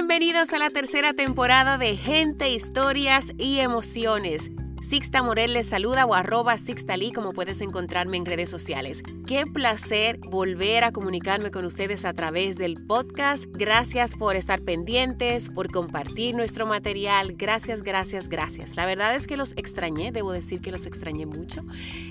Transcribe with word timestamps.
Bienvenidos 0.00 0.54
a 0.54 0.58
la 0.58 0.70
tercera 0.70 1.12
temporada 1.12 1.76
de 1.76 1.94
Gente, 1.94 2.48
Historias 2.48 3.34
y 3.36 3.58
Emociones. 3.58 4.50
Sixta 4.80 5.22
Morel 5.22 5.52
les 5.52 5.68
saluda 5.68 6.06
o 6.06 6.14
arroba 6.14 6.56
Sixtalí 6.56 7.12
como 7.12 7.34
puedes 7.34 7.60
encontrarme 7.60 8.16
en 8.16 8.24
redes 8.24 8.48
sociales. 8.48 9.02
Qué 9.30 9.44
placer 9.46 10.18
volver 10.28 10.82
a 10.82 10.90
comunicarme 10.90 11.52
con 11.52 11.64
ustedes 11.64 12.04
a 12.04 12.12
través 12.14 12.58
del 12.58 12.84
podcast. 12.84 13.44
Gracias 13.48 14.16
por 14.16 14.34
estar 14.34 14.60
pendientes, 14.60 15.50
por 15.50 15.70
compartir 15.70 16.34
nuestro 16.34 16.66
material. 16.66 17.34
Gracias, 17.36 17.82
gracias, 17.82 18.28
gracias. 18.28 18.74
La 18.74 18.86
verdad 18.86 19.14
es 19.14 19.28
que 19.28 19.36
los 19.36 19.52
extrañé, 19.52 20.10
debo 20.10 20.32
decir 20.32 20.60
que 20.60 20.72
los 20.72 20.84
extrañé 20.84 21.26
mucho. 21.26 21.62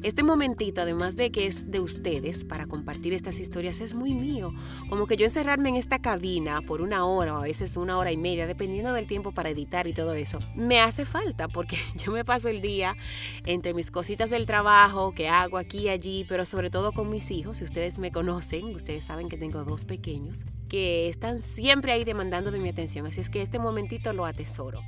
Este 0.02 0.24
momentito, 0.24 0.80
además 0.80 1.18
de 1.18 1.30
que 1.30 1.46
es 1.46 1.70
de 1.70 1.82
ustedes 1.82 2.46
para 2.46 2.68
compartir 2.68 3.14
estas 3.14 3.42
historias, 3.42 3.82
es 3.82 3.96
muy 3.96 4.14
mío. 4.14 4.54
Como 4.88 5.06
que 5.06 5.18
yo 5.18 5.26
encerrarme 5.26 5.68
en 5.68 5.76
esta 5.76 6.00
cabina 6.00 6.62
por 6.62 6.80
una 6.80 7.04
hora 7.04 7.34
o 7.34 7.40
a 7.40 7.44
veces 7.44 7.76
una 7.76 7.98
hora 7.98 8.14
y 8.14 8.18
media, 8.18 8.48
dependiendo 8.48 8.94
del 8.94 9.08
tiempo 9.08 9.34
para 9.34 9.50
editar 9.50 9.88
y 9.88 9.94
todo 9.94 10.14
eso, 10.14 10.40
me 10.56 10.80
hace 10.80 11.04
falta 11.04 11.50
porque 11.50 11.78
yo 11.96 12.14
me 12.14 12.24
paso 12.24 12.48
el 12.48 12.62
día 12.62 12.96
entre 13.46 13.74
mis 13.74 13.92
cositas 13.92 14.30
del 14.30 14.46
trabajo 14.46 15.14
que 15.14 15.28
hago 15.28 15.58
aquí 15.58 15.80
y 15.80 15.90
allí, 15.90 16.26
pero 16.26 16.46
sobre 16.46 16.70
todo 16.70 16.94
con 16.94 17.09
mis 17.10 17.32
hijos. 17.32 17.58
Si 17.58 17.64
ustedes 17.64 18.00
me 18.00 18.12
conocen, 18.12 18.76
ustedes 18.76 19.06
saben 19.06 19.30
que 19.30 19.38
tengo 19.38 19.64
dos 19.64 19.86
pequeños 19.86 20.46
que 20.70 21.10
están 21.10 21.42
siempre 21.42 21.92
ahí 21.92 22.04
demandando 22.04 22.52
de 22.52 22.60
mi 22.60 22.70
atención. 22.70 23.06
Así 23.06 23.20
es 23.22 23.30
que 23.30 23.42
este 23.42 23.60
momentito 23.60 24.14
lo 24.14 24.26
atesoro. 24.26 24.82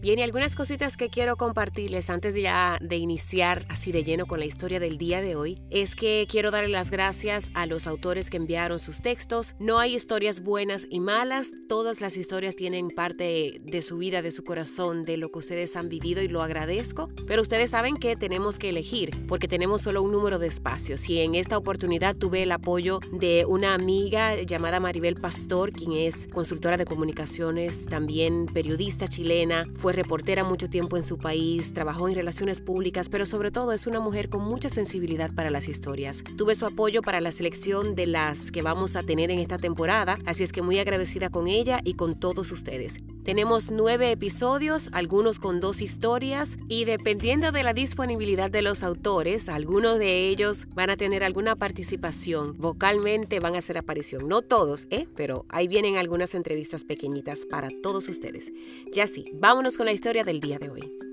Bien, 0.00 0.18
y 0.18 0.22
algunas 0.22 0.56
cositas 0.56 0.96
que 0.96 1.10
quiero 1.10 1.36
compartirles 1.36 2.08
antes 2.08 2.34
ya 2.34 2.78
de 2.80 2.96
iniciar 2.96 3.66
así 3.68 3.92
de 3.92 4.02
lleno 4.02 4.24
con 4.24 4.38
la 4.38 4.46
historia 4.46 4.80
del 4.80 4.96
día 4.96 5.20
de 5.20 5.36
hoy 5.36 5.60
es 5.68 5.94
que 5.94 6.26
quiero 6.26 6.50
darle 6.50 6.70
las 6.70 6.90
gracias 6.90 7.50
a 7.52 7.66
los 7.66 7.86
autores 7.86 8.30
que 8.30 8.38
enviaron 8.38 8.80
sus 8.80 9.02
textos. 9.02 9.56
No 9.58 9.78
hay 9.78 9.94
historias 9.94 10.40
buenas 10.40 10.86
y 10.88 11.00
malas, 11.00 11.52
todas 11.68 12.00
las 12.00 12.16
historias 12.16 12.56
tienen 12.56 12.88
parte 12.88 13.60
de 13.62 13.82
su 13.82 13.98
vida, 13.98 14.22
de 14.22 14.30
su 14.30 14.42
corazón, 14.42 15.04
de 15.04 15.18
lo 15.18 15.28
que 15.28 15.38
ustedes 15.38 15.76
han 15.76 15.90
vivido 15.90 16.22
y 16.22 16.28
lo 16.28 16.40
agradezco, 16.40 17.10
pero 17.26 17.42
ustedes 17.42 17.68
saben 17.68 17.98
que 17.98 18.16
tenemos 18.16 18.58
que 18.58 18.70
elegir 18.70 19.26
porque 19.26 19.48
tenemos 19.48 19.82
solo 19.82 20.00
un 20.00 20.12
número 20.12 20.38
de 20.38 20.46
espacios 20.46 21.10
y 21.10 21.20
en 21.20 21.34
esta 21.34 21.58
oportunidad 21.58 22.16
tuve 22.16 22.44
el 22.44 22.52
apoyo 22.52 23.00
de 23.12 23.44
una 23.44 23.74
amiga 23.74 24.40
llamada 24.44 24.80
Maribel 24.80 25.16
Pastor, 25.16 25.72
quien 25.72 25.92
es 25.92 26.26
consultora 26.28 26.78
de 26.78 26.86
comunicaciones, 26.86 27.84
también 27.84 28.46
periodista 28.46 29.06
chilena, 29.06 29.66
fue 29.74 29.89
reportera 29.92 30.44
mucho 30.44 30.68
tiempo 30.68 30.96
en 30.96 31.02
su 31.02 31.18
país, 31.18 31.72
trabajó 31.72 32.08
en 32.08 32.14
relaciones 32.14 32.60
públicas, 32.60 33.08
pero 33.08 33.26
sobre 33.26 33.50
todo 33.50 33.72
es 33.72 33.86
una 33.86 34.00
mujer 34.00 34.28
con 34.28 34.42
mucha 34.42 34.68
sensibilidad 34.68 35.32
para 35.34 35.50
las 35.50 35.68
historias. 35.68 36.22
Tuve 36.36 36.54
su 36.54 36.66
apoyo 36.66 37.02
para 37.02 37.20
la 37.20 37.32
selección 37.32 37.94
de 37.94 38.06
las 38.06 38.50
que 38.50 38.62
vamos 38.62 38.96
a 38.96 39.02
tener 39.02 39.30
en 39.30 39.38
esta 39.38 39.58
temporada, 39.58 40.18
así 40.26 40.42
es 40.42 40.52
que 40.52 40.62
muy 40.62 40.78
agradecida 40.78 41.30
con 41.30 41.46
ella 41.46 41.80
y 41.84 41.94
con 41.94 42.18
todos 42.18 42.52
ustedes. 42.52 42.98
Tenemos 43.24 43.70
nueve 43.70 44.10
episodios, 44.10 44.88
algunos 44.92 45.38
con 45.38 45.60
dos 45.60 45.82
historias 45.82 46.56
y 46.68 46.86
dependiendo 46.86 47.52
de 47.52 47.62
la 47.62 47.74
disponibilidad 47.74 48.50
de 48.50 48.62
los 48.62 48.82
autores, 48.82 49.48
algunos 49.48 49.98
de 49.98 50.28
ellos 50.28 50.66
van 50.74 50.88
a 50.88 50.96
tener 50.96 51.22
alguna 51.22 51.54
participación, 51.54 52.56
vocalmente 52.56 53.38
van 53.38 53.54
a 53.54 53.58
hacer 53.58 53.76
aparición, 53.76 54.26
no 54.26 54.40
todos, 54.40 54.86
¿eh? 54.90 55.06
pero 55.16 55.44
ahí 55.50 55.68
vienen 55.68 55.96
algunas 55.96 56.34
entrevistas 56.34 56.84
pequeñitas 56.84 57.44
para 57.44 57.68
todos 57.82 58.08
ustedes. 58.08 58.52
Ya 58.92 59.06
sí, 59.06 59.26
vámonos 59.34 59.76
con 59.76 59.86
la 59.86 59.92
historia 59.92 60.24
del 60.24 60.40
día 60.40 60.58
de 60.58 60.70
hoy. 60.70 61.09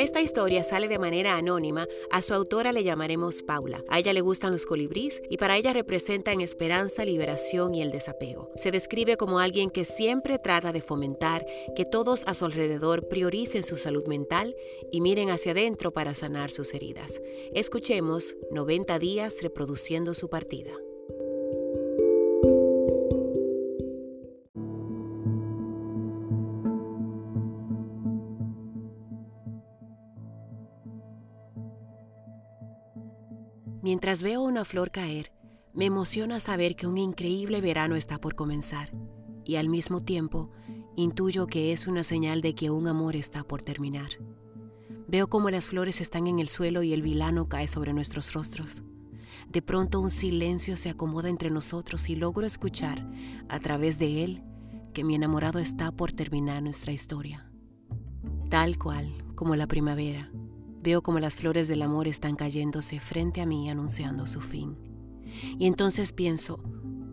Esta 0.00 0.20
historia 0.20 0.64
sale 0.64 0.88
de 0.88 0.98
manera 0.98 1.36
anónima, 1.36 1.86
a 2.10 2.22
su 2.22 2.34
autora 2.34 2.72
le 2.72 2.84
llamaremos 2.84 3.42
Paula. 3.42 3.84
A 3.88 3.98
ella 3.98 4.12
le 4.12 4.20
gustan 4.20 4.52
los 4.52 4.66
colibrís 4.66 5.22
y 5.28 5.36
para 5.36 5.56
ella 5.56 5.72
representan 5.72 6.40
esperanza, 6.40 7.04
liberación 7.04 7.74
y 7.74 7.82
el 7.82 7.90
desapego. 7.90 8.50
Se 8.56 8.70
describe 8.70 9.16
como 9.16 9.40
alguien 9.40 9.70
que 9.70 9.84
siempre 9.84 10.38
trata 10.38 10.72
de 10.72 10.80
fomentar 10.80 11.46
que 11.76 11.84
todos 11.84 12.24
a 12.26 12.34
su 12.34 12.44
alrededor 12.44 13.08
prioricen 13.08 13.62
su 13.62 13.76
salud 13.76 14.06
mental 14.06 14.56
y 14.90 15.00
miren 15.00 15.30
hacia 15.30 15.52
adentro 15.52 15.92
para 15.92 16.14
sanar 16.14 16.50
sus 16.50 16.74
heridas. 16.74 17.20
Escuchemos 17.54 18.36
90 18.50 18.98
días 18.98 19.42
reproduciendo 19.42 20.14
su 20.14 20.28
partida. 20.28 20.72
Mientras 34.00 34.22
veo 34.22 34.40
una 34.40 34.64
flor 34.64 34.90
caer, 34.90 35.30
me 35.74 35.84
emociona 35.84 36.40
saber 36.40 36.74
que 36.74 36.86
un 36.86 36.96
increíble 36.96 37.60
verano 37.60 37.96
está 37.96 38.18
por 38.18 38.34
comenzar 38.34 38.94
y 39.44 39.56
al 39.56 39.68
mismo 39.68 40.00
tiempo 40.00 40.50
intuyo 40.96 41.46
que 41.46 41.70
es 41.70 41.86
una 41.86 42.02
señal 42.02 42.40
de 42.40 42.54
que 42.54 42.70
un 42.70 42.88
amor 42.88 43.14
está 43.14 43.44
por 43.44 43.60
terminar. 43.60 44.08
Veo 45.06 45.28
como 45.28 45.50
las 45.50 45.66
flores 45.66 46.00
están 46.00 46.28
en 46.28 46.38
el 46.38 46.48
suelo 46.48 46.82
y 46.82 46.94
el 46.94 47.02
vilano 47.02 47.50
cae 47.50 47.68
sobre 47.68 47.92
nuestros 47.92 48.32
rostros. 48.32 48.84
De 49.50 49.60
pronto 49.60 50.00
un 50.00 50.08
silencio 50.08 50.78
se 50.78 50.88
acomoda 50.88 51.28
entre 51.28 51.50
nosotros 51.50 52.08
y 52.08 52.16
logro 52.16 52.46
escuchar, 52.46 53.06
a 53.50 53.60
través 53.60 53.98
de 53.98 54.24
él, 54.24 54.42
que 54.94 55.04
mi 55.04 55.14
enamorado 55.14 55.58
está 55.58 55.92
por 55.92 56.10
terminar 56.10 56.62
nuestra 56.62 56.92
historia. 56.92 57.50
Tal 58.48 58.78
cual 58.78 59.12
como 59.34 59.56
la 59.56 59.66
primavera, 59.66 60.30
Veo 60.82 61.02
como 61.02 61.20
las 61.20 61.36
flores 61.36 61.68
del 61.68 61.82
amor 61.82 62.08
están 62.08 62.36
cayéndose 62.36 63.00
frente 63.00 63.42
a 63.42 63.46
mí 63.46 63.68
anunciando 63.68 64.26
su 64.26 64.40
fin. 64.40 64.78
Y 65.58 65.66
entonces 65.66 66.12
pienso, 66.12 66.58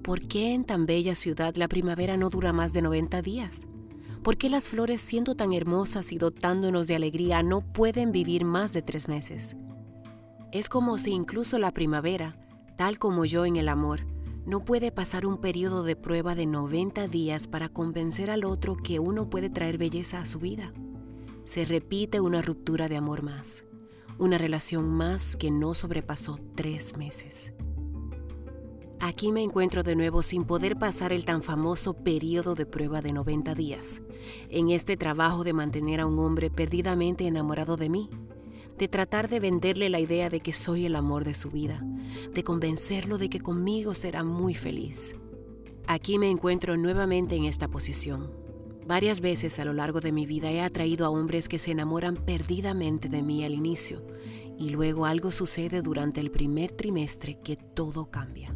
¿por 0.04 0.22
qué 0.22 0.54
en 0.54 0.64
tan 0.64 0.86
bella 0.86 1.16
ciudad 1.16 1.56
la 1.56 1.68
primavera 1.68 2.16
no 2.16 2.30
dura 2.30 2.54
más 2.54 2.72
de 2.72 2.82
90 2.82 3.22
días? 3.22 3.68
¿Por 4.24 4.38
qué 4.38 4.50
las 4.50 4.70
flores 4.70 5.02
siendo 5.02 5.36
tan 5.36 5.52
hermosas 5.54 6.14
y 6.14 6.18
dotándonos 6.18 6.88
de 6.88 6.96
alegría 6.96 7.44
no 7.44 7.62
pueden 7.62 8.14
vivir 8.14 8.46
más 8.46 8.72
de 8.72 8.82
tres 8.82 9.10
meses? 9.10 9.58
Es 10.54 10.70
como 10.70 10.98
si 10.98 11.12
incluso 11.12 11.60
la 11.60 11.74
primavera, 11.74 12.40
tal 12.78 13.00
como 13.00 13.26
yo 13.26 13.46
en 13.46 13.58
el 13.58 13.68
amor, 13.68 14.08
no 14.46 14.64
puede 14.64 14.94
pasar 14.94 15.26
un 15.26 15.40
periodo 15.40 15.84
de 15.84 15.98
prueba 15.98 16.36
de 16.36 16.46
90 16.46 17.10
días 17.10 17.48
para 17.48 17.68
convencer 17.68 18.32
al 18.32 18.46
otro 18.46 18.78
que 18.78 19.00
uno 19.00 19.30
puede 19.30 19.50
traer 19.50 19.78
belleza 19.78 20.22
a 20.22 20.26
su 20.26 20.40
vida 20.40 20.72
se 21.48 21.64
repite 21.64 22.20
una 22.20 22.42
ruptura 22.42 22.90
de 22.90 22.98
amor 22.98 23.24
más, 23.24 23.64
una 24.20 24.38
relación 24.38 24.90
más 24.90 25.38
que 25.38 25.50
no 25.50 25.76
sobrepasó 25.76 26.40
tres 26.56 26.98
meses. 26.98 27.54
Aquí 29.00 29.32
me 29.32 29.44
encuentro 29.44 29.82
de 29.82 29.96
nuevo 29.96 30.24
sin 30.24 30.44
poder 30.44 30.76
pasar 30.78 31.14
el 31.14 31.24
tan 31.24 31.42
famoso 31.42 31.94
periodo 31.94 32.54
de 32.54 32.66
prueba 32.66 33.02
de 33.02 33.14
90 33.14 33.56
días, 33.56 34.02
en 34.50 34.72
este 34.72 34.98
trabajo 34.98 35.46
de 35.46 35.54
mantener 35.54 36.02
a 36.02 36.06
un 36.06 36.20
hombre 36.20 36.50
perdidamente 36.50 37.26
enamorado 37.26 37.78
de 37.78 37.90
mí, 37.90 38.10
de 38.78 38.90
tratar 38.90 39.30
de 39.30 39.40
venderle 39.40 39.90
la 39.90 40.02
idea 40.02 40.30
de 40.30 40.42
que 40.42 40.52
soy 40.52 40.86
el 40.86 40.98
amor 40.98 41.24
de 41.24 41.34
su 41.34 41.50
vida, 41.50 41.82
de 42.34 42.44
convencerlo 42.44 43.18
de 43.18 43.30
que 43.30 43.40
conmigo 43.40 43.96
será 43.96 44.26
muy 44.26 44.54
feliz. 44.54 45.16
Aquí 45.88 46.20
me 46.20 46.30
encuentro 46.30 46.76
nuevamente 46.76 47.36
en 47.36 47.46
esta 47.46 47.70
posición, 47.70 48.47
Varias 48.88 49.20
veces 49.20 49.60
a 49.60 49.66
lo 49.66 49.74
largo 49.74 50.00
de 50.00 50.14
mi 50.14 50.26
vida 50.26 50.50
he 50.50 50.62
atraído 50.62 51.06
a 51.06 51.10
hombres 51.10 51.50
que 51.50 51.60
se 51.60 51.72
enamoran 51.72 52.16
perdidamente 52.16 53.10
de 53.10 53.22
mí 53.22 53.44
al 53.44 53.54
inicio 53.54 54.08
y 54.58 54.70
luego 54.70 55.06
algo 55.06 55.32
sucede 55.34 55.82
durante 55.82 56.22
el 56.22 56.32
primer 56.32 56.72
trimestre 56.72 57.38
que 57.44 57.58
todo 57.58 58.10
cambia. 58.10 58.56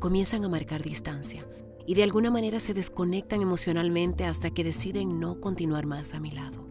Comienzan 0.00 0.44
a 0.44 0.48
marcar 0.48 0.82
distancia 0.82 1.46
y 1.86 1.94
de 1.94 2.02
alguna 2.02 2.32
manera 2.32 2.58
se 2.58 2.74
desconectan 2.74 3.42
emocionalmente 3.42 4.24
hasta 4.24 4.50
que 4.50 4.64
deciden 4.64 5.20
no 5.20 5.40
continuar 5.40 5.86
más 5.86 6.14
a 6.14 6.20
mi 6.20 6.32
lado. 6.32 6.68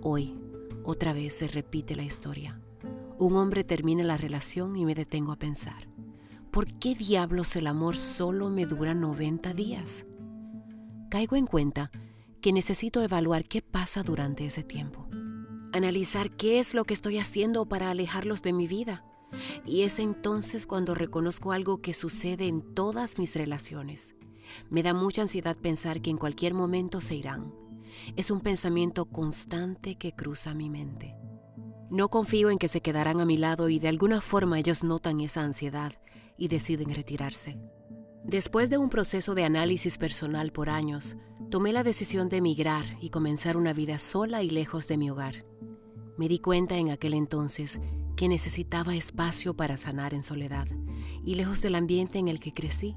Hoy, 0.00 0.38
otra 0.84 1.12
vez 1.12 1.34
se 1.34 1.48
repite 1.48 1.96
la 1.96 2.04
historia. 2.04 2.60
Un 3.18 3.34
hombre 3.34 3.64
termina 3.64 4.04
la 4.04 4.16
relación 4.16 4.76
y 4.76 4.84
me 4.84 4.94
detengo 4.94 5.32
a 5.32 5.36
pensar, 5.36 5.88
¿por 6.52 6.72
qué 6.78 6.94
diablos 6.94 7.56
el 7.56 7.66
amor 7.66 7.96
solo 7.96 8.50
me 8.50 8.66
dura 8.66 8.94
90 8.94 9.52
días? 9.52 10.06
Caigo 11.08 11.36
en 11.36 11.46
cuenta 11.46 11.90
que 12.40 12.52
necesito 12.52 13.02
evaluar 13.02 13.44
qué 13.44 13.62
pasa 13.62 14.02
durante 14.02 14.46
ese 14.46 14.62
tiempo. 14.62 15.08
Analizar 15.72 16.30
qué 16.36 16.60
es 16.60 16.74
lo 16.74 16.84
que 16.84 16.94
estoy 16.94 17.18
haciendo 17.18 17.66
para 17.66 17.90
alejarlos 17.90 18.42
de 18.42 18.52
mi 18.52 18.66
vida. 18.66 19.04
Y 19.66 19.82
es 19.82 19.98
entonces 19.98 20.66
cuando 20.66 20.94
reconozco 20.94 21.52
algo 21.52 21.82
que 21.82 21.92
sucede 21.92 22.46
en 22.46 22.74
todas 22.74 23.18
mis 23.18 23.34
relaciones. 23.34 24.14
Me 24.70 24.82
da 24.82 24.94
mucha 24.94 25.22
ansiedad 25.22 25.56
pensar 25.56 26.00
que 26.00 26.10
en 26.10 26.16
cualquier 26.16 26.54
momento 26.54 27.00
se 27.00 27.16
irán. 27.16 27.52
Es 28.16 28.30
un 28.30 28.40
pensamiento 28.40 29.06
constante 29.06 29.96
que 29.96 30.12
cruza 30.12 30.54
mi 30.54 30.70
mente. 30.70 31.16
No 31.90 32.08
confío 32.08 32.50
en 32.50 32.58
que 32.58 32.68
se 32.68 32.80
quedarán 32.80 33.20
a 33.20 33.24
mi 33.24 33.36
lado 33.36 33.68
y 33.68 33.78
de 33.78 33.88
alguna 33.88 34.20
forma 34.20 34.58
ellos 34.58 34.84
notan 34.84 35.20
esa 35.20 35.42
ansiedad 35.42 35.92
y 36.36 36.48
deciden 36.48 36.94
retirarse. 36.94 37.58
Después 38.28 38.68
de 38.68 38.76
un 38.76 38.90
proceso 38.90 39.34
de 39.34 39.44
análisis 39.44 39.96
personal 39.96 40.52
por 40.52 40.68
años, 40.68 41.16
tomé 41.48 41.72
la 41.72 41.82
decisión 41.82 42.28
de 42.28 42.36
emigrar 42.36 42.84
y 43.00 43.08
comenzar 43.08 43.56
una 43.56 43.72
vida 43.72 43.98
sola 43.98 44.42
y 44.42 44.50
lejos 44.50 44.86
de 44.86 44.98
mi 44.98 45.08
hogar. 45.08 45.46
Me 46.18 46.28
di 46.28 46.38
cuenta 46.38 46.76
en 46.76 46.90
aquel 46.90 47.14
entonces 47.14 47.80
que 48.16 48.28
necesitaba 48.28 48.94
espacio 48.94 49.56
para 49.56 49.78
sanar 49.78 50.12
en 50.12 50.22
soledad 50.22 50.66
y 51.24 51.36
lejos 51.36 51.62
del 51.62 51.74
ambiente 51.74 52.18
en 52.18 52.28
el 52.28 52.38
que 52.38 52.52
crecí. 52.52 52.96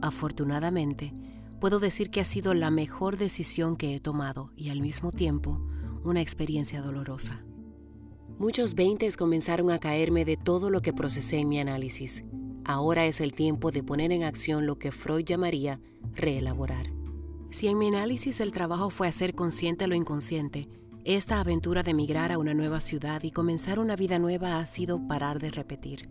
Afortunadamente, 0.00 1.12
puedo 1.58 1.80
decir 1.80 2.10
que 2.10 2.20
ha 2.20 2.24
sido 2.24 2.54
la 2.54 2.70
mejor 2.70 3.16
decisión 3.16 3.76
que 3.76 3.96
he 3.96 4.00
tomado 4.00 4.52
y 4.54 4.70
al 4.70 4.80
mismo 4.80 5.10
tiempo 5.10 5.60
una 6.04 6.20
experiencia 6.20 6.82
dolorosa. 6.82 7.44
Muchos 8.38 8.76
veintes 8.76 9.16
comenzaron 9.16 9.72
a 9.72 9.80
caerme 9.80 10.24
de 10.24 10.36
todo 10.36 10.70
lo 10.70 10.82
que 10.82 10.92
procesé 10.92 11.38
en 11.38 11.48
mi 11.48 11.58
análisis. 11.58 12.22
Ahora 12.68 13.06
es 13.06 13.20
el 13.20 13.32
tiempo 13.32 13.70
de 13.70 13.84
poner 13.84 14.10
en 14.10 14.24
acción 14.24 14.66
lo 14.66 14.76
que 14.76 14.90
Freud 14.90 15.24
llamaría 15.24 15.78
reelaborar. 16.14 16.90
Si 17.52 17.68
en 17.68 17.78
mi 17.78 17.86
análisis 17.86 18.40
el 18.40 18.50
trabajo 18.50 18.90
fue 18.90 19.06
hacer 19.06 19.36
consciente 19.36 19.86
lo 19.86 19.94
inconsciente, 19.94 20.68
esta 21.04 21.38
aventura 21.38 21.84
de 21.84 21.92
emigrar 21.92 22.32
a 22.32 22.38
una 22.38 22.54
nueva 22.54 22.80
ciudad 22.80 23.22
y 23.22 23.30
comenzar 23.30 23.78
una 23.78 23.94
vida 23.94 24.18
nueva 24.18 24.58
ha 24.58 24.66
sido 24.66 25.06
parar 25.06 25.38
de 25.38 25.52
repetir. 25.52 26.10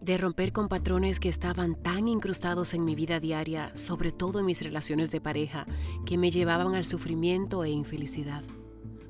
De 0.00 0.16
romper 0.16 0.52
con 0.52 0.68
patrones 0.68 1.20
que 1.20 1.28
estaban 1.28 1.74
tan 1.74 2.08
incrustados 2.08 2.72
en 2.72 2.86
mi 2.86 2.94
vida 2.94 3.20
diaria, 3.20 3.70
sobre 3.76 4.10
todo 4.10 4.40
en 4.40 4.46
mis 4.46 4.62
relaciones 4.62 5.10
de 5.10 5.20
pareja, 5.20 5.66
que 6.06 6.16
me 6.16 6.30
llevaban 6.30 6.74
al 6.74 6.86
sufrimiento 6.86 7.62
e 7.62 7.68
infelicidad. 7.68 8.42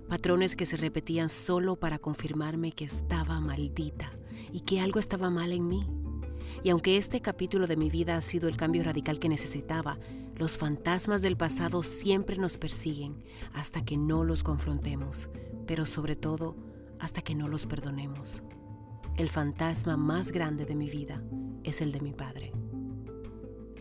Patrones 0.09 0.56
que 0.56 0.67
se 0.67 0.77
repetían 0.77 1.29
solo 1.29 1.77
para 1.77 2.00
confirmarme 2.00 2.73
que 2.73 2.85
estaba 2.85 3.38
maldita 3.38 4.12
y 4.53 4.61
que 4.61 4.81
algo 4.81 4.99
estaba 4.99 5.31
mal 5.31 5.53
en 5.53 5.69
mí. 5.69 6.04
Y 6.64 6.70
aunque 6.70 6.96
este 6.96 7.20
capítulo 7.20 7.66
de 7.66 7.76
mi 7.76 7.90
vida 7.90 8.16
ha 8.16 8.22
sido 8.22 8.49
el 8.49 8.56
cambio 8.56 8.82
radical 8.82 9.19
que 9.19 9.28
necesitaba, 9.28 9.99
los 10.34 10.56
fantasmas 10.56 11.20
del 11.20 11.37
pasado 11.37 11.82
siempre 11.82 12.38
nos 12.38 12.56
persiguen 12.56 13.22
hasta 13.52 13.84
que 13.84 13.99
no 13.99 14.25
los 14.25 14.43
confrontemos, 14.43 15.28
pero 15.66 15.84
sobre 15.84 16.16
todo 16.16 16.56
hasta 16.99 17.20
que 17.20 17.34
no 17.34 17.49
los 17.49 17.66
perdonemos. 17.66 18.43
El 19.16 19.28
fantasma 19.28 19.99
más 19.99 20.32
grande 20.32 20.64
de 20.64 20.75
mi 20.75 20.88
vida 20.88 21.22
es 21.64 21.82
el 21.82 21.93
de 21.93 22.00
mi 22.00 22.14
padre. 22.14 22.55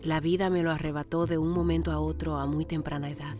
La 0.02 0.20
vida 0.20 0.50
me 0.50 0.62
lo 0.62 0.70
arrebató 0.70 1.24
de 1.24 1.38
un 1.38 1.52
momento 1.52 1.90
a 1.90 1.98
otro 1.98 2.36
a 2.36 2.44
muy 2.44 2.66
temprana 2.66 3.10
edad. 3.10 3.38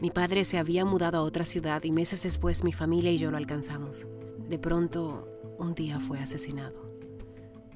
Mi 0.00 0.10
padre 0.10 0.42
se 0.42 0.58
había 0.58 0.84
mudado 0.84 1.18
a 1.18 1.22
otra 1.22 1.44
ciudad 1.44 1.84
y 1.84 1.92
meses 1.92 2.24
después 2.24 2.64
mi 2.64 2.72
familia 2.72 3.12
y 3.12 3.18
yo 3.18 3.30
lo 3.30 3.36
alcanzamos. 3.36 4.08
De 4.48 4.58
pronto, 4.58 5.28
un 5.56 5.76
día 5.76 6.00
fue 6.00 6.18
asesinado. 6.18 6.85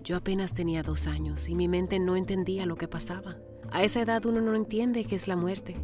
Yo 0.03 0.17
apenas 0.17 0.55
tenía 0.55 0.83
dos 0.83 1.07
años 1.07 1.49
y 1.49 1.55
mi 1.55 1.69
mente 1.69 1.99
no 1.99 2.17
entendía 2.17 2.67
lo 2.67 2.77
que 2.77 2.89
pasaba. 2.89 3.37
A 3.71 3.85
esa 3.85 4.01
edad 4.01 4.25
uno 4.25 4.41
no 4.41 4.55
entiende 4.55 5.05
qué 5.05 5.15
es 5.15 5.29
la 5.29 5.37
muerte, 5.37 5.77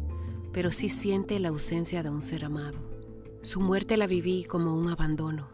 pero 0.51 0.71
sí 0.71 0.89
siente 0.89 1.39
la 1.39 1.49
ausencia 1.49 2.03
de 2.03 2.09
un 2.09 2.23
ser 2.23 2.45
amado. 2.45 2.77
Su 3.41 3.61
muerte 3.61 3.95
la 3.95 4.07
viví 4.07 4.43
como 4.43 4.75
un 4.75 4.89
abandono 4.89 5.49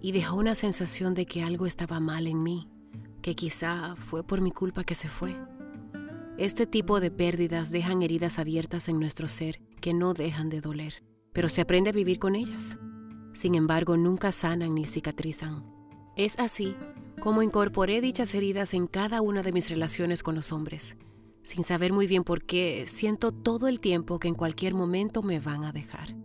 y 0.00 0.12
dejó 0.12 0.36
una 0.36 0.54
sensación 0.54 1.14
de 1.14 1.26
que 1.26 1.42
algo 1.42 1.66
estaba 1.66 2.00
mal 2.00 2.26
en 2.28 2.42
mí, 2.42 2.68
que 3.22 3.34
quizá 3.34 3.96
fue 3.96 4.22
por 4.22 4.40
mi 4.40 4.52
culpa 4.52 4.84
que 4.84 4.94
se 4.94 5.08
fue. 5.08 5.36
Este 6.38 6.66
tipo 6.66 7.00
de 7.00 7.10
pérdidas 7.10 7.72
dejan 7.72 8.02
heridas 8.02 8.38
abiertas 8.38 8.88
en 8.88 9.00
nuestro 9.00 9.26
ser 9.26 9.60
que 9.80 9.94
no 9.94 10.14
dejan 10.14 10.48
de 10.48 10.60
doler, 10.60 11.02
pero 11.32 11.48
se 11.48 11.60
aprende 11.60 11.90
a 11.90 11.94
vivir 11.94 12.18
con 12.18 12.36
ellas. 12.36 12.78
Sin 13.32 13.54
embargo, 13.54 13.96
nunca 13.96 14.32
sanan 14.32 14.74
ni 14.74 14.86
cicatrizan. 14.86 15.64
Es 16.16 16.38
así 16.38 16.76
como 17.20 17.42
incorporé 17.42 18.00
dichas 18.00 18.34
heridas 18.34 18.74
en 18.74 18.86
cada 18.86 19.20
una 19.20 19.42
de 19.42 19.52
mis 19.52 19.70
relaciones 19.70 20.22
con 20.22 20.34
los 20.34 20.52
hombres 20.52 20.96
sin 21.46 21.62
saber 21.62 21.92
muy 21.92 22.08
bien 22.08 22.24
por 22.24 22.42
qué, 22.44 22.84
siento 22.86 23.30
todo 23.30 23.68
el 23.68 23.78
tiempo 23.78 24.18
que 24.18 24.26
en 24.26 24.34
cualquier 24.34 24.74
momento 24.74 25.22
me 25.22 25.38
van 25.38 25.62
a 25.62 25.70
dejar. 25.70 26.16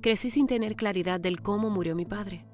Crecí 0.00 0.30
sin 0.30 0.46
tener 0.46 0.74
claridad 0.74 1.20
del 1.20 1.42
cómo 1.42 1.68
murió 1.68 1.94
mi 1.94 2.06
padre. 2.06 2.46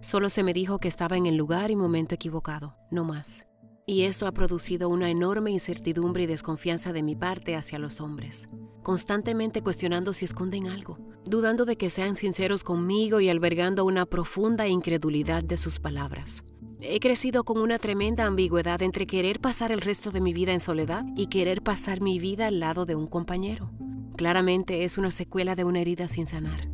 Solo 0.00 0.28
se 0.28 0.42
me 0.42 0.54
dijo 0.54 0.80
que 0.80 0.88
estaba 0.88 1.16
en 1.16 1.26
el 1.26 1.36
lugar 1.36 1.70
y 1.70 1.76
momento 1.76 2.16
equivocado, 2.16 2.76
no 2.90 3.04
más. 3.04 3.46
Y 3.86 4.02
esto 4.02 4.26
ha 4.26 4.32
producido 4.32 4.88
una 4.88 5.08
enorme 5.08 5.52
incertidumbre 5.52 6.24
y 6.24 6.26
desconfianza 6.26 6.92
de 6.92 7.04
mi 7.04 7.14
parte 7.14 7.54
hacia 7.54 7.78
los 7.78 8.00
hombres, 8.00 8.48
constantemente 8.82 9.62
cuestionando 9.62 10.12
si 10.12 10.24
esconden 10.24 10.66
algo, 10.66 10.98
dudando 11.24 11.64
de 11.64 11.76
que 11.76 11.90
sean 11.90 12.16
sinceros 12.16 12.64
conmigo 12.64 13.20
y 13.20 13.28
albergando 13.28 13.84
una 13.84 14.04
profunda 14.04 14.66
incredulidad 14.66 15.44
de 15.44 15.58
sus 15.58 15.78
palabras. 15.78 16.42
He 16.84 16.98
crecido 16.98 17.44
con 17.44 17.58
una 17.58 17.78
tremenda 17.78 18.26
ambigüedad 18.26 18.82
entre 18.82 19.06
querer 19.06 19.38
pasar 19.38 19.70
el 19.70 19.80
resto 19.80 20.10
de 20.10 20.20
mi 20.20 20.32
vida 20.32 20.52
en 20.52 20.58
soledad 20.58 21.04
y 21.14 21.28
querer 21.28 21.62
pasar 21.62 22.00
mi 22.00 22.18
vida 22.18 22.48
al 22.48 22.58
lado 22.58 22.86
de 22.86 22.96
un 22.96 23.06
compañero. 23.06 23.70
Claramente 24.16 24.82
es 24.82 24.98
una 24.98 25.12
secuela 25.12 25.54
de 25.54 25.62
una 25.62 25.78
herida 25.78 26.08
sin 26.08 26.26
sanar. 26.26 26.68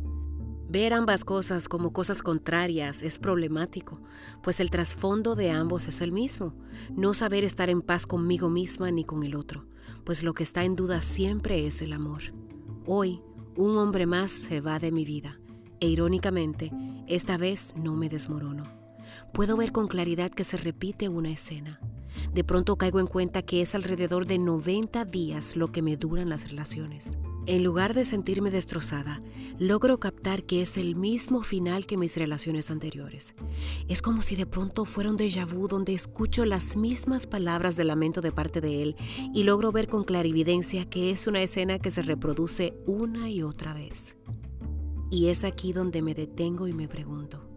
Ver 0.67 0.95
ambas 0.95 1.23
cosas 1.23 1.67
como 1.67 1.93
cosas 1.93 2.23
contrarias 2.23 3.03
es 3.03 3.19
problemático, 3.19 4.01
pues 4.41 4.59
el 4.59 4.71
trasfondo 4.71 5.35
de 5.35 5.51
ambos 5.51 5.87
es 5.87 6.01
el 6.01 6.11
mismo, 6.11 6.55
no 6.95 7.13
saber 7.13 7.43
estar 7.43 7.69
en 7.69 7.83
paz 7.83 8.07
conmigo 8.07 8.49
misma 8.49 8.89
ni 8.89 9.03
con 9.03 9.21
el 9.21 9.35
otro, 9.35 9.67
pues 10.05 10.23
lo 10.23 10.33
que 10.33 10.41
está 10.41 10.63
en 10.63 10.75
duda 10.75 11.01
siempre 11.01 11.67
es 11.67 11.83
el 11.83 11.93
amor. 11.93 12.33
Hoy, 12.87 13.21
un 13.55 13.77
hombre 13.77 14.07
más 14.07 14.31
se 14.31 14.59
va 14.59 14.79
de 14.79 14.91
mi 14.91 15.05
vida, 15.05 15.39
e 15.79 15.87
irónicamente, 15.87 16.71
esta 17.05 17.37
vez 17.37 17.75
no 17.75 17.95
me 17.95 18.09
desmorono 18.09 18.78
puedo 19.33 19.57
ver 19.57 19.71
con 19.71 19.87
claridad 19.87 20.31
que 20.31 20.43
se 20.43 20.57
repite 20.57 21.09
una 21.09 21.29
escena. 21.29 21.79
De 22.33 22.43
pronto 22.43 22.77
caigo 22.77 22.99
en 22.99 23.07
cuenta 23.07 23.41
que 23.41 23.61
es 23.61 23.75
alrededor 23.75 24.25
de 24.25 24.37
90 24.37 25.05
días 25.05 25.55
lo 25.55 25.71
que 25.71 25.81
me 25.81 25.97
duran 25.97 26.29
las 26.29 26.49
relaciones. 26.49 27.17
En 27.45 27.63
lugar 27.63 27.95
de 27.95 28.05
sentirme 28.05 28.51
destrozada, 28.51 29.23
logro 29.57 29.99
captar 29.99 30.43
que 30.43 30.61
es 30.61 30.77
el 30.77 30.95
mismo 30.95 31.41
final 31.41 31.87
que 31.87 31.97
mis 31.97 32.15
relaciones 32.15 32.69
anteriores. 32.69 33.33
Es 33.87 34.03
como 34.03 34.21
si 34.21 34.35
de 34.35 34.45
pronto 34.45 34.85
fuera 34.85 35.09
un 35.09 35.17
déjà 35.17 35.51
vu 35.51 35.67
donde 35.67 35.95
escucho 35.95 36.45
las 36.45 36.75
mismas 36.75 37.25
palabras 37.25 37.75
de 37.75 37.85
lamento 37.85 38.21
de 38.21 38.31
parte 38.31 38.61
de 38.61 38.83
él 38.83 38.95
y 39.33 39.43
logro 39.43 39.71
ver 39.71 39.87
con 39.87 40.03
clarividencia 40.03 40.85
que 40.87 41.09
es 41.09 41.25
una 41.25 41.41
escena 41.41 41.79
que 41.79 41.89
se 41.89 42.03
reproduce 42.03 42.75
una 42.85 43.31
y 43.31 43.41
otra 43.41 43.73
vez. 43.73 44.15
Y 45.09 45.29
es 45.29 45.43
aquí 45.43 45.73
donde 45.73 46.03
me 46.03 46.13
detengo 46.13 46.67
y 46.67 46.73
me 46.73 46.87
pregunto, 46.87 47.48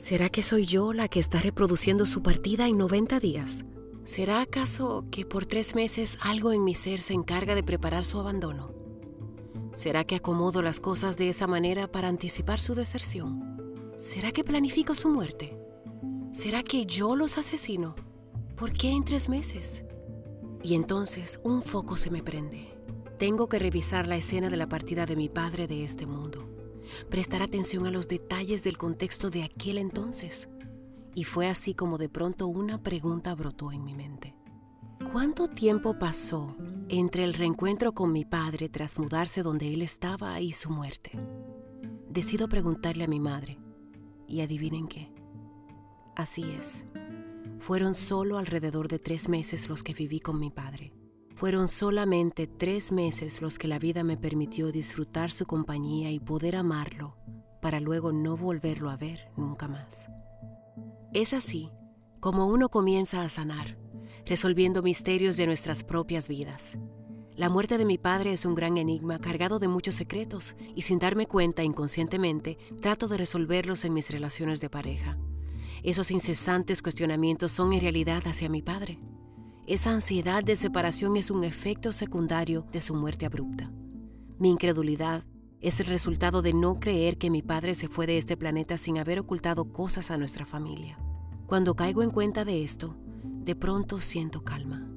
¿Será 0.00 0.30
que 0.30 0.42
soy 0.42 0.64
yo 0.64 0.94
la 0.94 1.08
que 1.08 1.20
está 1.20 1.40
reproduciendo 1.40 2.06
su 2.06 2.22
partida 2.22 2.66
en 2.66 2.78
90 2.78 3.20
días? 3.20 3.66
¿Será 4.04 4.40
acaso 4.40 5.04
que 5.10 5.26
por 5.26 5.44
tres 5.44 5.74
meses 5.74 6.18
algo 6.22 6.54
en 6.54 6.64
mi 6.64 6.74
ser 6.74 7.02
se 7.02 7.12
encarga 7.12 7.54
de 7.54 7.62
preparar 7.62 8.06
su 8.06 8.18
abandono? 8.18 8.72
¿Será 9.74 10.04
que 10.04 10.16
acomodo 10.16 10.62
las 10.62 10.80
cosas 10.80 11.18
de 11.18 11.28
esa 11.28 11.46
manera 11.46 11.86
para 11.86 12.08
anticipar 12.08 12.60
su 12.60 12.74
deserción? 12.74 13.92
¿Será 13.98 14.32
que 14.32 14.42
planifico 14.42 14.94
su 14.94 15.10
muerte? 15.10 15.58
¿Será 16.32 16.62
que 16.62 16.86
yo 16.86 17.14
los 17.14 17.36
asesino? 17.36 17.94
¿Por 18.56 18.72
qué 18.72 18.92
en 18.92 19.04
tres 19.04 19.28
meses? 19.28 19.84
Y 20.62 20.76
entonces 20.76 21.40
un 21.44 21.60
foco 21.60 21.98
se 21.98 22.08
me 22.08 22.22
prende. 22.22 22.74
Tengo 23.18 23.50
que 23.50 23.58
revisar 23.58 24.06
la 24.06 24.16
escena 24.16 24.48
de 24.48 24.56
la 24.56 24.66
partida 24.66 25.04
de 25.04 25.16
mi 25.16 25.28
padre 25.28 25.66
de 25.66 25.84
este 25.84 26.06
mundo 26.06 26.48
prestar 27.08 27.42
atención 27.42 27.86
a 27.86 27.90
los 27.90 28.08
detalles 28.08 28.62
del 28.62 28.78
contexto 28.78 29.30
de 29.30 29.42
aquel 29.42 29.78
entonces. 29.78 30.48
Y 31.14 31.24
fue 31.24 31.48
así 31.48 31.74
como 31.74 31.98
de 31.98 32.08
pronto 32.08 32.46
una 32.46 32.82
pregunta 32.82 33.34
brotó 33.34 33.72
en 33.72 33.84
mi 33.84 33.94
mente. 33.94 34.36
¿Cuánto 35.12 35.48
tiempo 35.48 35.98
pasó 35.98 36.56
entre 36.88 37.24
el 37.24 37.34
reencuentro 37.34 37.92
con 37.92 38.12
mi 38.12 38.24
padre 38.24 38.68
tras 38.68 38.98
mudarse 38.98 39.42
donde 39.42 39.72
él 39.72 39.82
estaba 39.82 40.40
y 40.40 40.52
su 40.52 40.70
muerte? 40.70 41.18
Decido 42.08 42.48
preguntarle 42.48 43.04
a 43.04 43.08
mi 43.08 43.18
madre. 43.18 43.58
Y 44.28 44.42
adivinen 44.42 44.86
qué. 44.86 45.12
Así 46.14 46.44
es. 46.56 46.84
Fueron 47.58 47.94
solo 47.94 48.38
alrededor 48.38 48.88
de 48.88 48.98
tres 48.98 49.28
meses 49.28 49.68
los 49.68 49.82
que 49.82 49.94
viví 49.94 50.20
con 50.20 50.38
mi 50.38 50.50
padre. 50.50 50.92
Fueron 51.40 51.68
solamente 51.68 52.46
tres 52.46 52.92
meses 52.92 53.40
los 53.40 53.58
que 53.58 53.66
la 53.66 53.78
vida 53.78 54.04
me 54.04 54.18
permitió 54.18 54.72
disfrutar 54.72 55.30
su 55.30 55.46
compañía 55.46 56.10
y 56.10 56.20
poder 56.20 56.54
amarlo 56.54 57.16
para 57.62 57.80
luego 57.80 58.12
no 58.12 58.36
volverlo 58.36 58.90
a 58.90 58.98
ver 58.98 59.30
nunca 59.38 59.66
más. 59.66 60.10
Es 61.14 61.32
así 61.32 61.70
como 62.20 62.46
uno 62.46 62.68
comienza 62.68 63.22
a 63.22 63.30
sanar, 63.30 63.78
resolviendo 64.26 64.82
misterios 64.82 65.38
de 65.38 65.46
nuestras 65.46 65.82
propias 65.82 66.28
vidas. 66.28 66.76
La 67.36 67.48
muerte 67.48 67.78
de 67.78 67.86
mi 67.86 67.96
padre 67.96 68.34
es 68.34 68.44
un 68.44 68.54
gran 68.54 68.76
enigma 68.76 69.18
cargado 69.18 69.58
de 69.58 69.68
muchos 69.68 69.94
secretos 69.94 70.54
y 70.74 70.82
sin 70.82 70.98
darme 70.98 71.24
cuenta 71.24 71.64
inconscientemente 71.64 72.58
trato 72.82 73.08
de 73.08 73.16
resolverlos 73.16 73.86
en 73.86 73.94
mis 73.94 74.10
relaciones 74.10 74.60
de 74.60 74.68
pareja. 74.68 75.16
Esos 75.84 76.10
incesantes 76.10 76.82
cuestionamientos 76.82 77.50
son 77.50 77.72
en 77.72 77.80
realidad 77.80 78.24
hacia 78.26 78.50
mi 78.50 78.60
padre. 78.60 79.00
Esa 79.70 79.92
ansiedad 79.92 80.42
de 80.42 80.56
separación 80.56 81.16
es 81.16 81.30
un 81.30 81.44
efecto 81.44 81.92
secundario 81.92 82.66
de 82.72 82.80
su 82.80 82.92
muerte 82.92 83.24
abrupta. 83.24 83.70
Mi 84.36 84.50
incredulidad 84.50 85.22
es 85.60 85.78
el 85.78 85.86
resultado 85.86 86.42
de 86.42 86.52
no 86.52 86.80
creer 86.80 87.18
que 87.18 87.30
mi 87.30 87.40
padre 87.40 87.74
se 87.74 87.86
fue 87.86 88.08
de 88.08 88.18
este 88.18 88.36
planeta 88.36 88.78
sin 88.78 88.98
haber 88.98 89.20
ocultado 89.20 89.66
cosas 89.66 90.10
a 90.10 90.16
nuestra 90.16 90.44
familia. 90.44 90.98
Cuando 91.46 91.76
caigo 91.76 92.02
en 92.02 92.10
cuenta 92.10 92.44
de 92.44 92.64
esto, 92.64 92.96
de 93.22 93.54
pronto 93.54 94.00
siento 94.00 94.42
calma. 94.42 94.90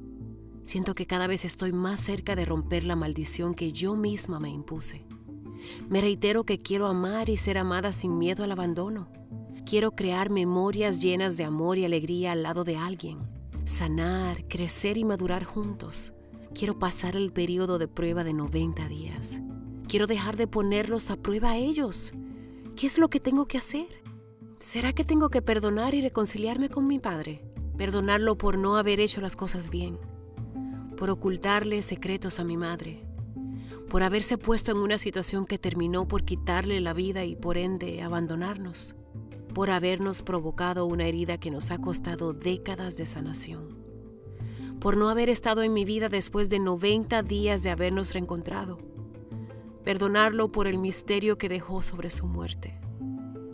Siento 0.64 0.96
que 0.96 1.06
cada 1.06 1.28
vez 1.28 1.46
estoy 1.46 1.72
más 1.72 2.02
cerca 2.02 2.36
de 2.36 2.46
romper 2.46 2.84
la 2.84 2.96
maldición 2.96 3.54
que 3.54 3.74
yo 3.74 3.94
misma 3.94 4.40
me 4.40 4.50
impuse. 4.50 5.06
Me 5.88 6.02
reitero 6.02 6.46
que 6.46 6.64
quiero 6.64 6.88
amar 6.88 7.30
y 7.30 7.38
ser 7.38 7.60
amada 7.60 7.94
sin 7.94 8.18
miedo 8.18 8.44
al 8.44 8.52
abandono 8.52 9.08
Quiero 9.66 9.92
crear 9.92 10.30
memorias 10.30 11.00
llenas 11.00 11.38
de 11.38 11.46
amor 11.46 11.78
y 11.78 11.86
alegría 11.86 12.34
al 12.34 12.44
lado 12.44 12.64
de 12.64 12.76
alguien. 12.76 13.33
Sanar, 13.66 14.46
crecer 14.50 14.98
y 14.98 15.06
madurar 15.06 15.46
juntos. 15.46 16.12
Quiero 16.54 16.80
pasar 16.80 17.16
el 17.16 17.32
periodo 17.32 17.78
de 17.78 17.88
prueba 17.88 18.26
de 18.26 18.34
90 18.34 18.90
días. 18.90 19.40
Quiero 19.88 20.06
dejar 20.06 20.36
de 20.36 20.48
ponerlos 20.48 21.10
a 21.10 21.16
prueba 21.16 21.52
a 21.52 21.58
ellos. 21.58 22.12
¿Qué 22.76 22.88
es 22.88 22.98
lo 22.98 23.10
que 23.10 23.22
tengo 23.22 23.48
que 23.48 23.58
hacer? 23.58 23.88
¿Será 24.60 24.92
que 24.92 25.06
tengo 25.06 25.30
que 25.30 25.42
perdonar 25.42 25.94
y 25.94 26.02
reconciliarme 26.02 26.68
con 26.68 26.88
mi 26.88 27.00
padre? 27.00 27.42
Perdonarlo 27.78 28.38
por 28.38 28.58
no 28.58 28.76
haber 28.76 29.00
hecho 29.00 29.22
las 29.22 29.38
cosas 29.38 29.70
bien, 29.70 29.98
por 30.98 31.10
ocultarle 31.10 31.82
secretos 31.84 32.40
a 32.40 32.44
mi 32.44 32.58
madre, 32.58 33.06
por 33.90 34.04
haberse 34.04 34.38
puesto 34.38 34.72
en 34.72 34.78
una 34.78 34.98
situación 34.98 35.46
que 35.46 35.58
terminó 35.58 36.06
por 36.06 36.24
quitarle 36.24 36.82
la 36.82 36.94
vida 36.94 37.24
y 37.24 37.38
por 37.38 37.58
ende 37.58 38.02
abandonarnos, 38.02 38.96
por 39.54 39.70
habernos 39.70 40.22
provocado 40.22 40.86
una 40.86 41.06
herida 41.06 41.38
que 41.38 41.52
nos 41.52 41.72
ha 41.72 41.78
costado 41.78 42.34
décadas 42.34 42.98
de 42.98 43.06
sanación, 43.06 43.78
por 44.80 44.98
no 44.98 45.10
haber 45.10 45.30
estado 45.30 45.64
en 45.64 45.74
mi 45.74 45.86
vida 45.86 46.10
después 46.10 46.50
de 46.50 46.60
90 46.60 47.22
días 47.24 47.64
de 47.64 47.70
habernos 47.70 48.14
reencontrado, 48.14 48.80
perdonarlo 49.84 50.52
por 50.52 50.68
el 50.68 50.78
misterio 50.78 51.38
que 51.38 51.50
dejó 51.50 51.82
sobre 51.82 52.10
su 52.10 52.26
muerte. 52.28 52.80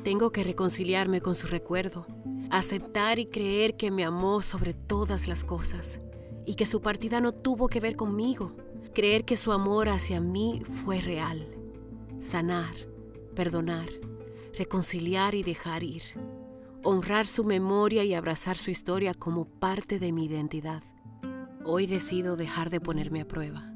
Tengo 0.03 0.31
que 0.31 0.43
reconciliarme 0.43 1.21
con 1.21 1.35
su 1.35 1.47
recuerdo, 1.47 2.07
aceptar 2.49 3.19
y 3.19 3.25
creer 3.25 3.75
que 3.75 3.91
me 3.91 4.05
amó 4.05 4.41
sobre 4.41 4.73
todas 4.73 5.27
las 5.27 5.43
cosas 5.43 5.99
y 6.45 6.55
que 6.55 6.65
su 6.65 6.81
partida 6.81 7.19
no 7.21 7.33
tuvo 7.33 7.67
que 7.67 7.79
ver 7.79 7.95
conmigo, 7.95 8.55
creer 8.93 9.25
que 9.25 9.35
su 9.35 9.51
amor 9.51 9.89
hacia 9.89 10.19
mí 10.19 10.61
fue 10.63 11.01
real, 11.01 11.47
sanar, 12.19 12.73
perdonar, 13.35 13.89
reconciliar 14.57 15.35
y 15.35 15.43
dejar 15.43 15.83
ir, 15.83 16.03
honrar 16.83 17.27
su 17.27 17.43
memoria 17.43 18.03
y 18.03 18.13
abrazar 18.13 18.57
su 18.57 18.71
historia 18.71 19.13
como 19.13 19.45
parte 19.45 19.99
de 19.99 20.11
mi 20.11 20.25
identidad. 20.25 20.83
Hoy 21.65 21.87
decido 21.87 22.35
dejar 22.35 22.69
de 22.69 22.79
ponerme 22.79 23.21
a 23.21 23.27
prueba, 23.27 23.73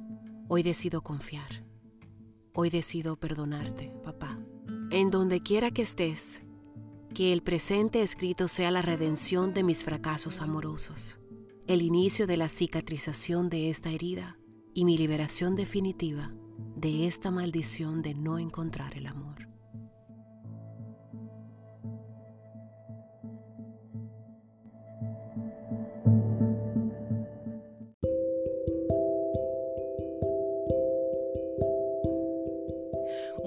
hoy 0.48 0.63
decido 0.63 1.01
confiar, 1.01 1.65
hoy 2.53 2.70
decido 2.70 3.18
perdonarte, 3.18 3.94
papá. 4.03 4.39
En 4.89 5.10
donde 5.10 5.42
quiera 5.42 5.72
que 5.72 5.82
estés, 5.82 6.44
que 7.13 7.34
el 7.34 7.42
presente 7.42 8.01
escrito 8.01 8.48
sea 8.48 8.72
la 8.72 8.82
redención 8.82 9.53
de 9.53 9.63
mis 9.63 9.84
fracasos 9.84 10.42
amorosos, 10.42 11.20
el 11.68 11.82
inicio 11.82 12.27
de 12.27 12.38
la 12.38 12.50
cicatrización 12.50 13.50
de 13.50 13.70
esta 13.70 13.89
herida 13.89 14.38
y 14.74 14.86
mi 14.86 14.98
liberación 14.98 15.56
definitiva 15.56 16.34
de 16.75 17.08
esta 17.08 17.32
maldición 17.32 18.01
de 18.01 18.15
no 18.15 18.39
encontrar 18.39 18.98
el 18.98 19.08
amor. 19.08 19.32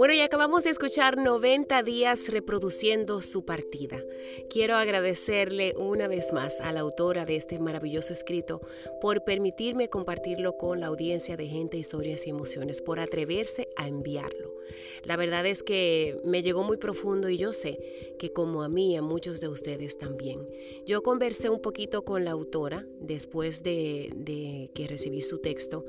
Bueno, 0.06 0.20
y 0.20 0.22
acabamos 0.22 0.62
de 0.62 0.70
escuchar 0.70 1.18
90 1.18 1.82
días 1.82 2.28
reproduciendo 2.28 3.22
su 3.22 3.44
partida. 3.44 4.04
Quiero 4.48 4.76
agradecerle 4.76 5.74
una 5.76 6.06
vez 6.06 6.32
más 6.32 6.60
a 6.60 6.70
la 6.70 6.78
autora 6.78 7.24
de 7.26 7.34
este 7.34 7.58
maravilloso 7.58 8.12
escrito 8.12 8.60
por 9.00 9.24
permitirme 9.24 9.88
compartirlo 9.88 10.56
con 10.58 10.78
la 10.78 10.86
audiencia 10.86 11.36
de 11.36 11.48
gente, 11.48 11.76
historias 11.76 12.24
y 12.24 12.30
emociones, 12.30 12.82
por 12.82 13.00
atreverse 13.00 13.66
a 13.74 13.88
enviarlo. 13.88 14.54
La 15.02 15.16
verdad 15.16 15.44
es 15.44 15.64
que 15.64 16.20
me 16.22 16.42
llegó 16.42 16.62
muy 16.62 16.76
profundo 16.76 17.28
y 17.28 17.36
yo 17.36 17.52
sé 17.52 18.14
que 18.20 18.32
como 18.32 18.62
a 18.62 18.68
mí, 18.68 18.96
a 18.96 19.02
muchos 19.02 19.40
de 19.40 19.48
ustedes 19.48 19.98
también. 19.98 20.48
Yo 20.86 21.02
conversé 21.02 21.50
un 21.50 21.60
poquito 21.60 22.04
con 22.04 22.24
la 22.24 22.30
autora 22.30 22.86
después 23.00 23.64
de, 23.64 24.10
de 24.14 24.70
que 24.72 24.86
recibí 24.86 25.22
su 25.22 25.38
texto 25.40 25.84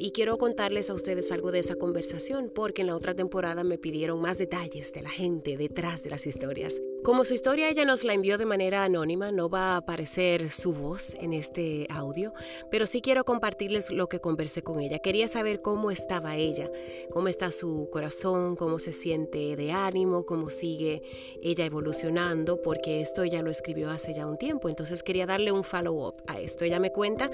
y 0.00 0.12
quiero 0.12 0.38
contarles 0.38 0.88
a 0.88 0.94
ustedes 0.94 1.30
algo 1.30 1.52
de 1.52 1.58
esa 1.58 1.76
conversación 1.76 2.50
porque 2.52 2.80
en 2.80 2.88
la 2.88 2.96
otra 2.96 3.14
temporada 3.14 3.64
me 3.64 3.76
pidieron 3.76 4.20
más 4.20 4.38
detalles 4.38 4.92
de 4.94 5.02
la 5.02 5.10
gente 5.10 5.58
detrás 5.58 6.02
de 6.02 6.10
las 6.10 6.26
historias. 6.26 6.80
Como 7.02 7.24
su 7.24 7.32
historia 7.32 7.70
ella 7.70 7.86
nos 7.86 8.04
la 8.04 8.12
envió 8.12 8.36
de 8.36 8.44
manera 8.44 8.84
anónima, 8.84 9.32
no 9.32 9.48
va 9.48 9.72
a 9.72 9.76
aparecer 9.78 10.50
su 10.50 10.74
voz 10.74 11.14
en 11.14 11.32
este 11.32 11.86
audio, 11.88 12.34
pero 12.70 12.86
sí 12.86 13.00
quiero 13.00 13.24
compartirles 13.24 13.90
lo 13.90 14.06
que 14.06 14.20
conversé 14.20 14.60
con 14.60 14.80
ella. 14.80 14.98
Quería 14.98 15.26
saber 15.26 15.62
cómo 15.62 15.90
estaba 15.90 16.36
ella, 16.36 16.70
cómo 17.10 17.28
está 17.28 17.52
su 17.52 17.88
corazón, 17.90 18.54
cómo 18.54 18.78
se 18.78 18.92
siente 18.92 19.56
de 19.56 19.72
ánimo, 19.72 20.26
cómo 20.26 20.50
sigue 20.50 21.02
ella 21.42 21.64
evolucionando, 21.64 22.60
porque 22.60 23.00
esto 23.00 23.22
ella 23.22 23.40
lo 23.40 23.50
escribió 23.50 23.88
hace 23.88 24.12
ya 24.12 24.26
un 24.26 24.36
tiempo, 24.36 24.68
entonces 24.68 25.02
quería 25.02 25.24
darle 25.24 25.52
un 25.52 25.64
follow-up 25.64 26.16
a 26.26 26.38
esto. 26.38 26.66
Ella 26.66 26.80
me 26.80 26.92
cuenta 26.92 27.30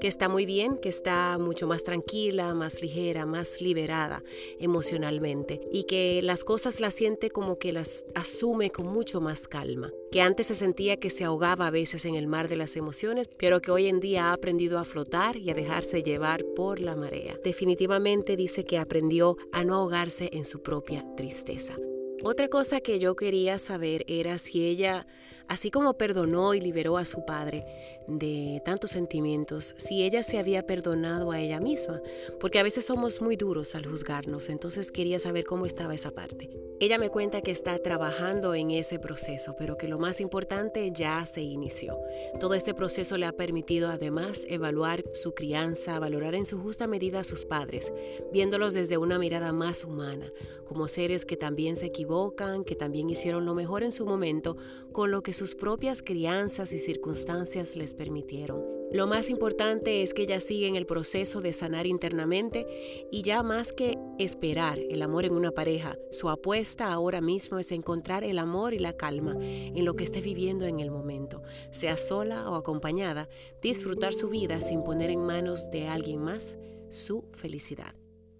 que 0.00 0.08
está 0.08 0.30
muy 0.30 0.46
bien, 0.46 0.78
que 0.78 0.88
está 0.88 1.36
mucho 1.38 1.66
más 1.66 1.84
tranquila, 1.84 2.54
más 2.54 2.80
ligera, 2.80 3.26
más 3.26 3.60
liberada 3.60 4.22
emocionalmente 4.58 5.60
y 5.70 5.84
que 5.84 6.22
las 6.22 6.42
cosas 6.42 6.80
las 6.80 6.94
siente 6.94 7.28
como 7.28 7.58
que 7.58 7.72
las 7.72 8.06
asume 8.14 8.70
con 8.70 8.86
más 9.18 9.48
calma, 9.48 9.90
que 10.12 10.20
antes 10.20 10.48
se 10.48 10.54
sentía 10.54 10.98
que 10.98 11.08
se 11.08 11.24
ahogaba 11.24 11.66
a 11.66 11.70
veces 11.70 12.04
en 12.04 12.14
el 12.14 12.26
mar 12.26 12.48
de 12.48 12.56
las 12.56 12.76
emociones, 12.76 13.28
pero 13.38 13.62
que 13.62 13.70
hoy 13.70 13.86
en 13.86 13.98
día 13.98 14.26
ha 14.26 14.32
aprendido 14.34 14.78
a 14.78 14.84
flotar 14.84 15.38
y 15.38 15.48
a 15.48 15.54
dejarse 15.54 16.02
llevar 16.02 16.44
por 16.54 16.80
la 16.80 16.96
marea. 16.96 17.38
Definitivamente 17.42 18.36
dice 18.36 18.64
que 18.64 18.78
aprendió 18.78 19.38
a 19.52 19.64
no 19.64 19.76
ahogarse 19.76 20.28
en 20.34 20.44
su 20.44 20.62
propia 20.62 21.04
tristeza. 21.16 21.76
Otra 22.22 22.48
cosa 22.48 22.80
que 22.80 22.98
yo 22.98 23.16
quería 23.16 23.58
saber 23.58 24.04
era 24.06 24.36
si 24.36 24.66
ella 24.66 25.06
Así 25.50 25.72
como 25.72 25.94
perdonó 25.94 26.54
y 26.54 26.60
liberó 26.60 26.96
a 26.96 27.04
su 27.04 27.24
padre 27.24 27.64
de 28.06 28.62
tantos 28.64 28.92
sentimientos, 28.92 29.74
si 29.78 30.04
ella 30.04 30.22
se 30.22 30.38
había 30.38 30.64
perdonado 30.64 31.32
a 31.32 31.40
ella 31.40 31.58
misma, 31.58 32.00
porque 32.38 32.60
a 32.60 32.62
veces 32.62 32.84
somos 32.84 33.20
muy 33.20 33.34
duros 33.34 33.74
al 33.74 33.84
juzgarnos, 33.84 34.48
entonces 34.48 34.92
quería 34.92 35.18
saber 35.18 35.42
cómo 35.42 35.66
estaba 35.66 35.92
esa 35.92 36.12
parte. 36.12 36.48
Ella 36.82 36.96
me 36.96 37.10
cuenta 37.10 37.42
que 37.42 37.50
está 37.50 37.78
trabajando 37.78 38.54
en 38.54 38.70
ese 38.70 38.98
proceso, 38.98 39.54
pero 39.58 39.76
que 39.76 39.86
lo 39.86 39.98
más 39.98 40.18
importante 40.18 40.90
ya 40.94 41.26
se 41.26 41.42
inició. 41.42 41.98
Todo 42.40 42.54
este 42.54 42.72
proceso 42.72 43.18
le 43.18 43.26
ha 43.26 43.32
permitido 43.32 43.90
además 43.90 44.46
evaluar 44.48 45.04
su 45.12 45.34
crianza, 45.34 45.98
valorar 45.98 46.34
en 46.34 46.46
su 46.46 46.58
justa 46.58 46.86
medida 46.86 47.20
a 47.20 47.24
sus 47.24 47.44
padres, 47.44 47.92
viéndolos 48.32 48.72
desde 48.72 48.96
una 48.96 49.18
mirada 49.18 49.52
más 49.52 49.84
humana, 49.84 50.32
como 50.64 50.88
seres 50.88 51.26
que 51.26 51.36
también 51.36 51.76
se 51.76 51.84
equivocan, 51.84 52.64
que 52.64 52.76
también 52.76 53.10
hicieron 53.10 53.44
lo 53.44 53.54
mejor 53.54 53.82
en 53.82 53.92
su 53.92 54.06
momento, 54.06 54.56
con 54.90 55.10
lo 55.10 55.22
que 55.22 55.34
sus 55.34 55.54
propias 55.54 56.00
crianzas 56.00 56.72
y 56.72 56.78
circunstancias 56.78 57.76
les 57.76 57.92
permitieron. 57.92 58.80
Lo 58.92 59.06
más 59.06 59.30
importante 59.30 60.02
es 60.02 60.14
que 60.14 60.22
ella 60.22 60.40
sigue 60.40 60.66
en 60.66 60.74
el 60.74 60.84
proceso 60.84 61.40
de 61.40 61.52
sanar 61.52 61.86
internamente 61.86 62.66
y 63.12 63.22
ya 63.22 63.44
más 63.44 63.72
que 63.72 63.96
esperar 64.24 64.78
el 64.78 65.02
amor 65.02 65.24
en 65.24 65.34
una 65.34 65.50
pareja, 65.50 65.96
su 66.10 66.28
apuesta 66.28 66.92
ahora 66.92 67.20
mismo 67.20 67.58
es 67.58 67.72
encontrar 67.72 68.22
el 68.24 68.38
amor 68.38 68.74
y 68.74 68.78
la 68.78 68.92
calma 68.92 69.36
en 69.40 69.84
lo 69.84 69.96
que 69.96 70.04
esté 70.04 70.20
viviendo 70.20 70.66
en 70.66 70.80
el 70.80 70.90
momento, 70.90 71.42
sea 71.70 71.96
sola 71.96 72.50
o 72.50 72.54
acompañada, 72.54 73.28
disfrutar 73.62 74.12
su 74.12 74.28
vida 74.28 74.60
sin 74.60 74.82
poner 74.84 75.10
en 75.10 75.24
manos 75.24 75.70
de 75.70 75.88
alguien 75.88 76.20
más 76.20 76.56
su 76.90 77.24
felicidad. 77.32 77.94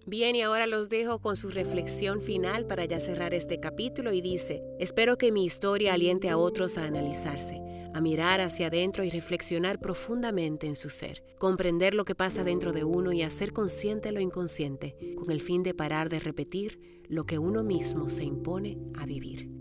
Bien, 0.07 0.35
y 0.35 0.43
ahora 0.43 0.67
los 0.67 0.89
dejo 0.89 1.21
con 1.21 1.37
su 1.37 1.51
reflexión 1.51 2.21
final 2.21 2.67
para 2.67 2.85
ya 2.85 3.01
cerrar 3.01 3.33
este 3.35 3.61
capítulo 3.61 4.13
y 4.13 4.21
dice, 4.21 4.63
espero 4.79 5.17
que 5.17 5.31
mi 5.31 5.45
historia 5.45 5.95
aliente 5.95 6.31
a 6.31 6.39
otros 6.39 6.79
a 6.79 6.85
analizarse, 6.85 7.61
a 7.95 8.01
mirar 8.01 8.41
hacia 8.41 8.69
adentro 8.69 9.05
y 9.05 9.11
reflexionar 9.11 9.81
profundamente 9.81 10.67
en 10.67 10.77
su 10.77 10.91
ser, 10.91 11.23
comprender 11.39 11.95
lo 11.95 12.05
que 12.05 12.15
pasa 12.15 12.45
dentro 12.45 12.73
de 12.73 12.85
uno 12.85 13.13
y 13.13 13.23
hacer 13.23 13.53
consciente 13.53 14.13
lo 14.13 14.21
inconsciente, 14.21 14.97
con 15.17 15.31
el 15.31 15.41
fin 15.41 15.63
de 15.63 15.75
parar 15.75 16.09
de 16.09 16.21
repetir 16.21 17.03
lo 17.09 17.25
que 17.25 17.39
uno 17.39 17.63
mismo 17.63 18.11
se 18.11 18.25
impone 18.25 18.79
a 18.99 19.07
vivir. 19.07 19.61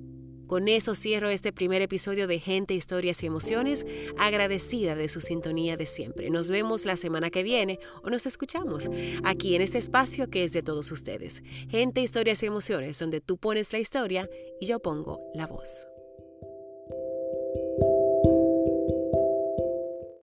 Con 0.50 0.68
eso 0.68 0.96
cierro 0.96 1.30
este 1.30 1.54
primer 1.54 1.84
episodio 1.84 2.26
de 2.26 2.40
Gente, 2.40 2.74
Historias 2.74 3.22
y 3.22 3.28
Emociones, 3.28 3.86
agradecida 4.18 4.96
de 4.96 5.08
su 5.08 5.22
sintonía 5.22 5.78
de 5.78 5.86
siempre. 5.86 6.32
Nos 6.32 6.50
vemos 6.50 6.86
la 6.86 6.98
semana 6.98 7.30
que 7.30 7.44
viene 7.44 7.78
o 8.02 8.10
nos 8.10 8.26
escuchamos 8.26 8.90
aquí 9.24 9.54
en 9.54 9.62
este 9.62 9.78
espacio 9.78 10.28
que 10.32 10.44
es 10.44 10.52
de 10.52 10.64
todos 10.64 10.92
ustedes. 10.92 11.44
Gente, 11.70 12.02
Historias 12.02 12.42
y 12.42 12.48
Emociones, 12.48 12.98
donde 12.98 13.22
tú 13.22 13.38
pones 13.38 13.72
la 13.74 13.78
historia 13.78 14.28
y 14.60 14.66
yo 14.66 14.80
pongo 14.80 15.20
la 15.36 15.46
voz. 15.46 15.88